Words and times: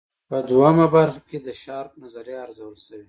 په 0.29 0.37
دویمه 0.47 0.87
برخه 0.95 1.21
کې 1.29 1.37
د 1.45 1.49
شارپ 1.63 1.91
نظریه 2.03 2.37
ارزول 2.45 2.75
شوې. 2.85 2.99